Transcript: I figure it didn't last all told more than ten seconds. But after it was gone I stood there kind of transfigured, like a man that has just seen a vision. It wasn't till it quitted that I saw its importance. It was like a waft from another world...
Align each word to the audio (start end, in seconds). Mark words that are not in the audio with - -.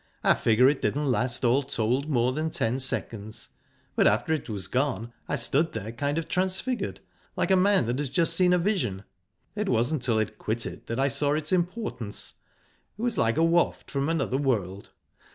I 0.23 0.33
figure 0.33 0.67
it 0.67 0.81
didn't 0.81 1.11
last 1.11 1.45
all 1.45 1.61
told 1.61 2.09
more 2.09 2.33
than 2.33 2.49
ten 2.49 2.79
seconds. 2.79 3.49
But 3.95 4.07
after 4.07 4.33
it 4.33 4.49
was 4.49 4.65
gone 4.65 5.13
I 5.29 5.35
stood 5.35 5.73
there 5.73 5.91
kind 5.91 6.17
of 6.17 6.27
transfigured, 6.27 7.01
like 7.35 7.51
a 7.51 7.55
man 7.55 7.85
that 7.85 7.99
has 7.99 8.09
just 8.09 8.35
seen 8.35 8.51
a 8.51 8.57
vision. 8.57 9.03
It 9.55 9.69
wasn't 9.69 10.01
till 10.01 10.17
it 10.17 10.39
quitted 10.39 10.87
that 10.87 10.99
I 10.99 11.07
saw 11.07 11.33
its 11.33 11.51
importance. 11.51 12.33
It 12.97 13.01
was 13.03 13.19
like 13.19 13.37
a 13.37 13.43
waft 13.43 13.91
from 13.91 14.09
another 14.09 14.37
world... 14.37 14.89